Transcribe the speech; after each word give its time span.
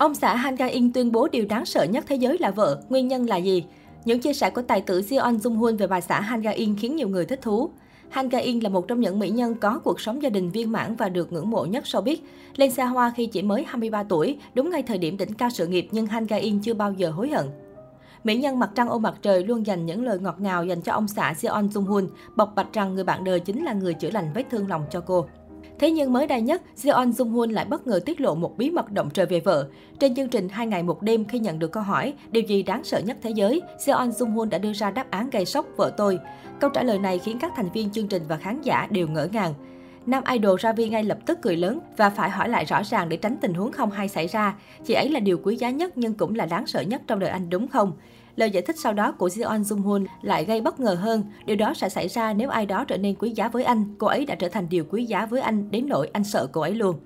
Ông 0.00 0.14
xã 0.14 0.34
Han 0.34 0.54
Ga 0.54 0.66
In 0.66 0.92
tuyên 0.92 1.12
bố 1.12 1.28
điều 1.28 1.44
đáng 1.46 1.64
sợ 1.64 1.84
nhất 1.84 2.04
thế 2.08 2.16
giới 2.16 2.38
là 2.40 2.50
vợ, 2.50 2.82
nguyên 2.88 3.08
nhân 3.08 3.26
là 3.26 3.36
gì? 3.36 3.64
Những 4.04 4.20
chia 4.20 4.32
sẻ 4.32 4.50
của 4.50 4.62
tài 4.62 4.80
tử 4.80 5.00
Jeon 5.00 5.38
Jung 5.38 5.56
Hoon 5.56 5.76
về 5.76 5.86
bà 5.86 6.00
xã 6.00 6.20
Han 6.20 6.40
Ga 6.40 6.50
In 6.50 6.76
khiến 6.76 6.96
nhiều 6.96 7.08
người 7.08 7.24
thích 7.24 7.42
thú. 7.42 7.70
Han 8.08 8.28
Ga 8.28 8.38
In 8.38 8.60
là 8.60 8.68
một 8.68 8.88
trong 8.88 9.00
những 9.00 9.18
mỹ 9.18 9.30
nhân 9.30 9.54
có 9.54 9.78
cuộc 9.84 10.00
sống 10.00 10.22
gia 10.22 10.30
đình 10.30 10.50
viên 10.50 10.72
mãn 10.72 10.96
và 10.96 11.08
được 11.08 11.32
ngưỡng 11.32 11.50
mộ 11.50 11.64
nhất 11.64 11.84
showbiz. 11.84 12.16
Lên 12.56 12.70
xa 12.70 12.84
hoa 12.84 13.12
khi 13.16 13.26
chỉ 13.26 13.42
mới 13.42 13.64
23 13.68 14.02
tuổi, 14.02 14.38
đúng 14.54 14.70
ngay 14.70 14.82
thời 14.82 14.98
điểm 14.98 15.16
đỉnh 15.16 15.34
cao 15.34 15.50
sự 15.50 15.66
nghiệp 15.66 15.88
nhưng 15.92 16.06
Han 16.06 16.26
Ga 16.26 16.36
In 16.36 16.58
chưa 16.58 16.74
bao 16.74 16.92
giờ 16.92 17.10
hối 17.10 17.28
hận. 17.28 17.46
Mỹ 18.24 18.36
nhân 18.36 18.58
mặt 18.58 18.70
trăng 18.74 18.88
ôm 18.88 19.02
mặt 19.02 19.14
trời 19.22 19.44
luôn 19.44 19.66
dành 19.66 19.86
những 19.86 20.04
lời 20.04 20.18
ngọt 20.18 20.40
ngào 20.40 20.64
dành 20.64 20.82
cho 20.82 20.92
ông 20.92 21.08
xã 21.08 21.32
Jeon 21.32 21.68
Jung 21.68 21.86
Hoon, 21.86 22.06
bộc 22.36 22.52
bạch 22.54 22.72
rằng 22.72 22.94
người 22.94 23.04
bạn 23.04 23.24
đời 23.24 23.40
chính 23.40 23.64
là 23.64 23.72
người 23.72 23.94
chữa 23.94 24.10
lành 24.10 24.32
vết 24.34 24.44
thương 24.50 24.68
lòng 24.68 24.84
cho 24.90 25.00
cô. 25.00 25.26
Thế 25.78 25.90
nhưng 25.90 26.12
mới 26.12 26.26
đây 26.26 26.40
nhất, 26.40 26.62
Jeon 26.76 27.10
Jung 27.10 27.30
Hoon 27.30 27.50
lại 27.50 27.64
bất 27.64 27.86
ngờ 27.86 28.00
tiết 28.06 28.20
lộ 28.20 28.34
một 28.34 28.58
bí 28.58 28.70
mật 28.70 28.90
động 28.90 29.10
trời 29.10 29.26
về 29.26 29.40
vợ. 29.40 29.68
Trên 29.98 30.14
chương 30.14 30.28
trình 30.28 30.48
Hai 30.48 30.66
ngày 30.66 30.82
một 30.82 31.02
đêm 31.02 31.24
khi 31.24 31.38
nhận 31.38 31.58
được 31.58 31.72
câu 31.72 31.82
hỏi 31.82 32.14
điều 32.30 32.42
gì 32.42 32.62
đáng 32.62 32.84
sợ 32.84 32.98
nhất 32.98 33.16
thế 33.22 33.30
giới, 33.30 33.60
Jeon 33.78 34.10
Jung 34.10 34.34
Hoon 34.34 34.50
đã 34.50 34.58
đưa 34.58 34.72
ra 34.72 34.90
đáp 34.90 35.10
án 35.10 35.30
gây 35.30 35.44
sốc 35.44 35.66
vợ 35.76 35.92
tôi. 35.96 36.18
Câu 36.60 36.70
trả 36.70 36.82
lời 36.82 36.98
này 36.98 37.18
khiến 37.18 37.38
các 37.40 37.52
thành 37.56 37.72
viên 37.72 37.90
chương 37.90 38.08
trình 38.08 38.22
và 38.28 38.36
khán 38.36 38.62
giả 38.62 38.86
đều 38.90 39.08
ngỡ 39.08 39.28
ngàng. 39.32 39.54
Nam 40.06 40.24
idol 40.32 40.60
Ravi 40.60 40.88
ngay 40.88 41.04
lập 41.04 41.18
tức 41.26 41.38
cười 41.42 41.56
lớn 41.56 41.80
và 41.96 42.10
phải 42.10 42.30
hỏi 42.30 42.48
lại 42.48 42.64
rõ 42.64 42.82
ràng 42.82 43.08
để 43.08 43.16
tránh 43.16 43.36
tình 43.40 43.54
huống 43.54 43.72
không 43.72 43.90
hay 43.90 44.08
xảy 44.08 44.26
ra. 44.26 44.54
Chị 44.84 44.94
ấy 44.94 45.08
là 45.08 45.20
điều 45.20 45.38
quý 45.42 45.56
giá 45.56 45.70
nhất 45.70 45.98
nhưng 45.98 46.14
cũng 46.14 46.34
là 46.34 46.46
đáng 46.46 46.66
sợ 46.66 46.80
nhất 46.80 47.02
trong 47.06 47.18
đời 47.18 47.30
anh 47.30 47.50
đúng 47.50 47.68
không? 47.68 47.92
Lời 48.36 48.50
giải 48.50 48.62
thích 48.62 48.78
sau 48.78 48.92
đó 48.92 49.12
của 49.12 49.28
Jeon 49.28 49.62
Jung 49.62 49.82
Hoon 49.82 50.04
lại 50.22 50.44
gây 50.44 50.60
bất 50.60 50.80
ngờ 50.80 50.94
hơn. 50.94 51.24
Điều 51.46 51.56
đó 51.56 51.74
sẽ 51.74 51.88
xảy 51.88 52.08
ra 52.08 52.32
nếu 52.32 52.50
ai 52.50 52.66
đó 52.66 52.84
trở 52.84 52.96
nên 52.96 53.14
quý 53.18 53.30
giá 53.30 53.48
với 53.48 53.64
anh. 53.64 53.84
Cô 53.98 54.06
ấy 54.06 54.26
đã 54.26 54.34
trở 54.34 54.48
thành 54.48 54.68
điều 54.68 54.84
quý 54.90 55.04
giá 55.04 55.26
với 55.26 55.40
anh 55.40 55.70
đến 55.70 55.88
nỗi 55.88 56.10
anh 56.12 56.24
sợ 56.24 56.46
cô 56.52 56.60
ấy 56.60 56.74
luôn. 56.74 56.96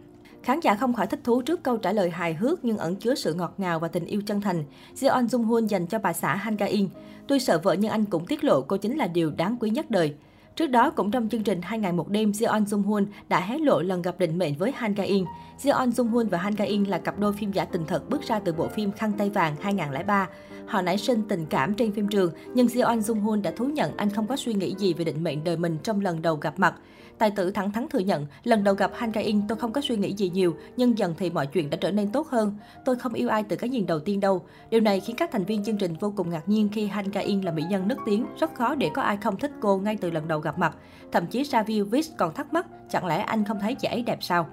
Khán 0.42 0.60
giả 0.60 0.74
không 0.74 0.92
khỏi 0.92 1.06
thích 1.06 1.20
thú 1.24 1.42
trước 1.42 1.62
câu 1.62 1.76
trả 1.76 1.92
lời 1.92 2.10
hài 2.10 2.34
hước 2.34 2.64
nhưng 2.64 2.78
ẩn 2.78 2.96
chứa 2.96 3.14
sự 3.14 3.34
ngọt 3.34 3.54
ngào 3.58 3.78
và 3.78 3.88
tình 3.88 4.04
yêu 4.04 4.22
chân 4.26 4.40
thành. 4.40 4.64
Jeon 4.94 5.26
Jung 5.26 5.44
Hoon 5.44 5.66
dành 5.66 5.86
cho 5.86 5.98
bà 5.98 6.12
xã 6.12 6.34
Han 6.34 6.56
Ga 6.56 6.66
In. 6.66 6.88
Tôi 7.28 7.40
sợ 7.40 7.58
vợ 7.58 7.72
nhưng 7.72 7.90
anh 7.90 8.04
cũng 8.04 8.26
tiết 8.26 8.44
lộ 8.44 8.60
cô 8.60 8.76
chính 8.76 8.96
là 8.96 9.06
điều 9.06 9.30
đáng 9.30 9.56
quý 9.60 9.70
nhất 9.70 9.90
đời. 9.90 10.14
Trước 10.56 10.66
đó, 10.66 10.90
cũng 10.90 11.10
trong 11.10 11.28
chương 11.28 11.42
trình 11.42 11.62
Hai 11.62 11.78
ngày 11.78 11.92
một 11.92 12.08
đêm, 12.08 12.30
Jeon 12.30 12.64
Jung 12.64 12.82
Hoon 12.82 13.06
đã 13.28 13.40
hé 13.40 13.58
lộ 13.58 13.80
lần 13.80 14.02
gặp 14.02 14.14
định 14.18 14.38
mệnh 14.38 14.54
với 14.54 14.72
Han 14.76 14.94
Ga 14.94 15.04
In. 15.04 15.24
Jeon 15.62 15.90
Jung 15.90 16.08
Hoon 16.08 16.28
và 16.28 16.38
Han 16.38 16.54
Ga 16.54 16.64
In 16.64 16.84
là 16.84 16.98
cặp 16.98 17.18
đôi 17.18 17.32
phim 17.32 17.52
giả 17.52 17.64
tình 17.64 17.84
thật 17.86 18.10
bước 18.10 18.22
ra 18.22 18.38
từ 18.38 18.52
bộ 18.52 18.68
phim 18.68 18.92
Khăn 18.92 19.12
tay 19.18 19.30
vàng 19.30 19.56
2003. 19.60 20.28
Họ 20.66 20.82
nảy 20.82 20.98
sinh 20.98 21.22
tình 21.28 21.46
cảm 21.46 21.74
trên 21.74 21.92
phim 21.92 22.08
trường, 22.08 22.32
nhưng 22.54 22.66
Jeon 22.66 23.00
Jung 23.00 23.20
Hoon 23.20 23.42
đã 23.42 23.50
thú 23.56 23.64
nhận 23.64 23.96
anh 23.96 24.10
không 24.10 24.26
có 24.26 24.36
suy 24.36 24.54
nghĩ 24.54 24.74
gì 24.78 24.94
về 24.94 25.04
định 25.04 25.24
mệnh 25.24 25.44
đời 25.44 25.56
mình 25.56 25.78
trong 25.82 26.00
lần 26.00 26.22
đầu 26.22 26.36
gặp 26.36 26.58
mặt. 26.58 26.74
Tài 27.18 27.30
tử 27.30 27.50
thẳng 27.50 27.72
thắn 27.72 27.88
thừa 27.88 27.98
nhận, 27.98 28.26
lần 28.44 28.64
đầu 28.64 28.74
gặp 28.74 28.90
Han 28.94 29.12
Ga 29.12 29.20
In 29.20 29.40
tôi 29.48 29.58
không 29.58 29.72
có 29.72 29.80
suy 29.80 29.96
nghĩ 29.96 30.12
gì 30.12 30.30
nhiều, 30.34 30.56
nhưng 30.76 30.98
dần 30.98 31.14
thì 31.18 31.30
mọi 31.30 31.46
chuyện 31.46 31.70
đã 31.70 31.76
trở 31.80 31.90
nên 31.90 32.12
tốt 32.12 32.28
hơn. 32.28 32.56
Tôi 32.84 32.96
không 32.96 33.12
yêu 33.12 33.28
ai 33.28 33.42
từ 33.42 33.56
cái 33.56 33.70
nhìn 33.70 33.86
đầu 33.86 34.00
tiên 34.00 34.20
đâu. 34.20 34.42
Điều 34.70 34.80
này 34.80 35.00
khiến 35.00 35.16
các 35.16 35.30
thành 35.32 35.44
viên 35.44 35.64
chương 35.64 35.76
trình 35.76 35.94
vô 36.00 36.12
cùng 36.16 36.30
ngạc 36.30 36.48
nhiên 36.48 36.68
khi 36.72 36.86
Han 36.86 37.10
Ga 37.10 37.20
In 37.20 37.40
là 37.40 37.52
mỹ 37.52 37.62
nhân 37.70 37.88
nức 37.88 37.98
tiếng, 38.06 38.26
rất 38.40 38.54
khó 38.54 38.74
để 38.74 38.90
có 38.94 39.02
ai 39.02 39.16
không 39.16 39.36
thích 39.36 39.52
cô 39.60 39.78
ngay 39.78 39.96
từ 40.00 40.10
lần 40.10 40.28
đầu 40.28 40.40
gặp 40.40 40.58
mặt. 40.58 40.76
Thậm 41.12 41.26
chí 41.26 41.44
Savio 41.44 41.84
Vis 41.84 42.10
còn 42.16 42.34
thắc 42.34 42.52
mắc, 42.52 42.66
chẳng 42.90 43.06
lẽ 43.06 43.18
anh 43.18 43.44
không 43.44 43.60
thấy 43.60 43.74
chị 43.74 43.88
ấy 43.88 44.02
đẹp 44.02 44.18
sao? 44.20 44.48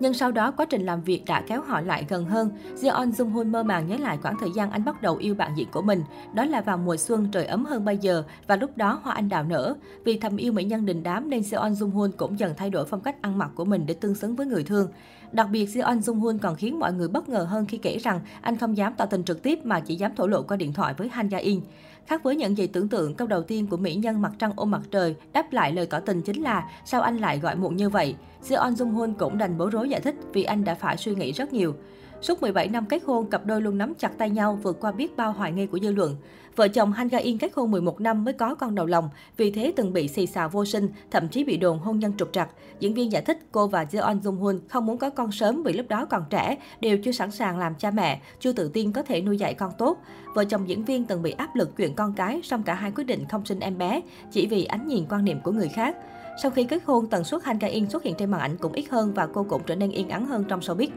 Nhưng 0.00 0.14
sau 0.14 0.32
đó, 0.32 0.50
quá 0.50 0.66
trình 0.70 0.86
làm 0.86 1.02
việc 1.02 1.22
đã 1.26 1.42
kéo 1.46 1.62
họ 1.62 1.80
lại 1.80 2.06
gần 2.08 2.24
hơn. 2.24 2.50
Jeon 2.76 3.10
Jung 3.10 3.30
Hoon 3.30 3.52
mơ 3.52 3.62
màng 3.62 3.88
nhớ 3.88 3.96
lại 3.96 4.18
khoảng 4.22 4.36
thời 4.40 4.50
gian 4.54 4.70
anh 4.70 4.84
bắt 4.84 5.02
đầu 5.02 5.16
yêu 5.16 5.34
bạn 5.34 5.52
diễn 5.56 5.68
của 5.72 5.82
mình. 5.82 6.02
Đó 6.34 6.44
là 6.44 6.60
vào 6.60 6.78
mùa 6.78 6.96
xuân 6.96 7.28
trời 7.32 7.46
ấm 7.46 7.64
hơn 7.64 7.84
bây 7.84 7.96
giờ 7.96 8.22
và 8.46 8.56
lúc 8.56 8.76
đó 8.76 9.00
hoa 9.02 9.14
anh 9.14 9.28
đào 9.28 9.44
nở. 9.44 9.74
Vì 10.04 10.18
thầm 10.18 10.36
yêu 10.36 10.52
mỹ 10.52 10.64
nhân 10.64 10.86
đình 10.86 11.02
đám 11.02 11.30
nên 11.30 11.40
Jeon 11.40 11.72
Jung 11.72 11.90
Hoon 11.90 12.12
cũng 12.12 12.38
dần 12.38 12.54
thay 12.56 12.70
đổi 12.70 12.84
phong 12.86 13.00
cách 13.00 13.22
ăn 13.22 13.38
mặc 13.38 13.50
của 13.54 13.64
mình 13.64 13.86
để 13.86 13.94
tương 13.94 14.14
xứng 14.14 14.36
với 14.36 14.46
người 14.46 14.64
thương. 14.64 14.88
Đặc 15.32 15.48
biệt, 15.52 15.66
Jeon 15.66 16.00
Jung 16.00 16.20
Hoon 16.20 16.38
còn 16.38 16.56
khiến 16.56 16.78
mọi 16.78 16.92
người 16.92 17.08
bất 17.08 17.28
ngờ 17.28 17.46
hơn 17.48 17.66
khi 17.66 17.78
kể 17.78 17.98
rằng 17.98 18.20
anh 18.40 18.56
không 18.56 18.76
dám 18.76 18.94
tỏ 18.96 19.06
tình 19.06 19.24
trực 19.24 19.42
tiếp 19.42 19.66
mà 19.66 19.80
chỉ 19.80 19.94
dám 19.94 20.14
thổ 20.16 20.26
lộ 20.26 20.42
qua 20.42 20.56
điện 20.56 20.72
thoại 20.72 20.94
với 20.96 21.08
Han 21.08 21.28
Ga 21.28 21.38
In. 21.38 21.60
Khác 22.06 22.22
với 22.22 22.36
những 22.36 22.56
gì 22.58 22.66
tưởng 22.66 22.88
tượng, 22.88 23.14
câu 23.14 23.28
đầu 23.28 23.42
tiên 23.42 23.66
của 23.66 23.76
mỹ 23.76 23.94
nhân 23.94 24.22
mặt 24.22 24.32
trăng 24.38 24.52
ôm 24.56 24.70
mặt 24.70 24.82
trời 24.90 25.16
đáp 25.32 25.52
lại 25.52 25.72
lời 25.72 25.86
tỏ 25.86 26.00
tình 26.00 26.22
chính 26.22 26.42
là 26.42 26.70
sao 26.84 27.02
anh 27.02 27.16
lại 27.16 27.38
gọi 27.38 27.56
muộn 27.56 27.76
như 27.76 27.88
vậy. 27.88 28.16
Jeon 28.48 28.74
Jung 28.74 28.92
Hoon 28.92 29.14
cũng 29.14 29.38
đành 29.38 29.58
bối 29.58 29.70
rối 29.70 29.85
giải 29.86 30.00
thích 30.00 30.14
vì 30.32 30.44
anh 30.44 30.64
đã 30.64 30.74
phải 30.74 30.96
suy 30.96 31.14
nghĩ 31.14 31.32
rất 31.32 31.52
nhiều. 31.52 31.74
Suốt 32.20 32.42
17 32.42 32.68
năm 32.68 32.86
kết 32.86 33.02
hôn, 33.04 33.30
cặp 33.30 33.46
đôi 33.46 33.62
luôn 33.62 33.78
nắm 33.78 33.94
chặt 33.98 34.18
tay 34.18 34.30
nhau 34.30 34.58
vượt 34.62 34.80
qua 34.80 34.92
biết 34.92 35.16
bao 35.16 35.32
hoài 35.32 35.52
nghi 35.52 35.66
của 35.66 35.78
dư 35.78 35.92
luận. 35.92 36.16
Vợ 36.56 36.68
chồng 36.68 36.92
Han 36.92 37.08
Ga 37.08 37.18
In 37.18 37.38
kết 37.38 37.52
hôn 37.54 37.70
11 37.70 38.00
năm 38.00 38.24
mới 38.24 38.34
có 38.34 38.54
con 38.54 38.74
đầu 38.74 38.86
lòng, 38.86 39.10
vì 39.36 39.50
thế 39.50 39.72
từng 39.76 39.92
bị 39.92 40.08
xì 40.08 40.26
xào 40.26 40.48
vô 40.48 40.64
sinh, 40.64 40.88
thậm 41.10 41.28
chí 41.28 41.44
bị 41.44 41.56
đồn 41.56 41.78
hôn 41.78 41.98
nhân 41.98 42.12
trục 42.18 42.32
trặc. 42.32 42.48
Diễn 42.80 42.94
viên 42.94 43.12
giải 43.12 43.22
thích 43.22 43.38
cô 43.52 43.66
và 43.66 43.84
Jeon 43.84 44.20
Jung 44.20 44.38
Hoon 44.38 44.60
không 44.68 44.86
muốn 44.86 44.98
có 44.98 45.10
con 45.10 45.32
sớm 45.32 45.62
vì 45.62 45.72
lúc 45.72 45.88
đó 45.88 46.04
còn 46.04 46.24
trẻ, 46.30 46.56
đều 46.80 46.98
chưa 47.04 47.12
sẵn 47.12 47.30
sàng 47.30 47.58
làm 47.58 47.74
cha 47.74 47.90
mẹ, 47.90 48.20
chưa 48.40 48.52
tự 48.52 48.68
tin 48.68 48.92
có 48.92 49.02
thể 49.02 49.20
nuôi 49.20 49.38
dạy 49.38 49.54
con 49.54 49.72
tốt. 49.78 49.98
Vợ 50.34 50.44
chồng 50.44 50.68
diễn 50.68 50.84
viên 50.84 51.04
từng 51.04 51.22
bị 51.22 51.30
áp 51.30 51.56
lực 51.56 51.76
chuyện 51.76 51.94
con 51.94 52.12
cái, 52.12 52.40
song 52.44 52.62
cả 52.62 52.74
hai 52.74 52.90
quyết 52.90 53.04
định 53.04 53.24
không 53.28 53.44
sinh 53.44 53.60
em 53.60 53.78
bé, 53.78 54.00
chỉ 54.30 54.46
vì 54.46 54.64
ánh 54.64 54.88
nhìn 54.88 55.04
quan 55.08 55.24
niệm 55.24 55.40
của 55.40 55.52
người 55.52 55.68
khác. 55.68 55.96
Sau 56.42 56.50
khi 56.50 56.64
kết 56.64 56.82
hôn, 56.84 57.06
tần 57.06 57.24
suất 57.24 57.44
Han 57.44 57.58
Ga 57.58 57.68
In 57.68 57.90
xuất 57.90 58.02
hiện 58.02 58.14
trên 58.18 58.30
màn 58.30 58.40
ảnh 58.40 58.56
cũng 58.56 58.72
ít 58.72 58.86
hơn 58.90 59.12
và 59.14 59.26
cô 59.26 59.46
cũng 59.48 59.62
trở 59.66 59.74
nên 59.74 59.90
yên 59.90 60.08
ắng 60.08 60.26
hơn 60.26 60.44
trong 60.48 60.60
showbiz. 60.60 60.88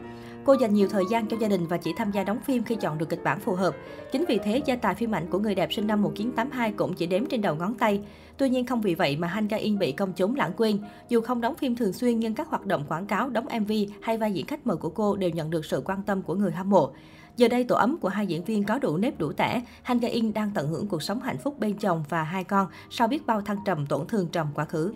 Cô 0.44 0.52
dành 0.52 0.74
nhiều 0.74 0.88
thời 0.88 1.04
gian 1.10 1.26
cho 1.26 1.36
gia 1.40 1.48
đình 1.48 1.66
và 1.66 1.76
chỉ 1.76 1.92
tham 1.96 2.10
gia 2.10 2.24
đóng 2.24 2.38
phim 2.44 2.62
khi 2.62 2.74
chọn 2.74 2.98
được 2.98 3.08
kịch 3.08 3.24
bản 3.24 3.40
phù 3.40 3.54
hợp. 3.54 3.76
Chính 4.12 4.24
vì 4.28 4.38
thế, 4.44 4.62
gia 4.66 4.76
tài 4.76 4.94
phim 4.94 5.14
ảnh 5.14 5.26
của 5.30 5.38
người 5.38 5.54
đẹp 5.54 5.72
sinh 5.72 5.86
năm 5.86 6.02
1982 6.02 6.72
cũng 6.72 6.94
chỉ 6.94 7.06
đếm 7.06 7.26
trên 7.26 7.42
đầu 7.42 7.54
ngón 7.54 7.74
tay. 7.74 8.00
Tuy 8.36 8.48
nhiên 8.48 8.66
không 8.66 8.80
vì 8.80 8.94
vậy 8.94 9.16
mà 9.16 9.28
Han 9.28 9.48
Ga 9.48 9.56
In 9.56 9.78
bị 9.78 9.92
công 9.92 10.12
chúng 10.12 10.36
lãng 10.36 10.52
quên. 10.56 10.78
Dù 11.08 11.20
không 11.20 11.40
đóng 11.40 11.54
phim 11.54 11.76
thường 11.76 11.92
xuyên 11.92 12.20
nhưng 12.20 12.34
các 12.34 12.48
hoạt 12.48 12.66
động 12.66 12.84
quảng 12.88 13.06
cáo, 13.06 13.28
đóng 13.28 13.46
MV 13.60 13.72
hay 14.00 14.18
vai 14.18 14.32
diễn 14.32 14.46
khách 14.46 14.66
mời 14.66 14.76
của 14.76 14.90
cô 14.90 15.16
đều 15.16 15.30
nhận 15.30 15.50
được 15.50 15.64
sự 15.64 15.82
quan 15.84 16.02
tâm 16.02 16.22
của 16.22 16.34
người 16.34 16.52
hâm 16.52 16.70
mộ. 16.70 16.90
Giờ 17.36 17.48
đây 17.48 17.64
tổ 17.64 17.76
ấm 17.76 17.96
của 17.98 18.08
hai 18.08 18.26
diễn 18.26 18.44
viên 18.44 18.64
có 18.64 18.78
đủ 18.78 18.96
nếp 18.96 19.18
đủ 19.18 19.32
tẻ, 19.32 19.62
Han 19.82 19.98
Ga 19.98 20.08
In 20.08 20.32
đang 20.32 20.50
tận 20.54 20.68
hưởng 20.68 20.88
cuộc 20.88 21.02
sống 21.02 21.20
hạnh 21.20 21.38
phúc 21.38 21.58
bên 21.58 21.72
chồng 21.72 22.04
và 22.08 22.22
hai 22.22 22.44
con 22.44 22.66
sau 22.90 23.08
biết 23.08 23.26
bao 23.26 23.40
thăng 23.40 23.58
trầm 23.64 23.86
tổn 23.86 24.06
thương 24.06 24.28
trong 24.32 24.48
quá 24.54 24.64
khứ. 24.64 24.92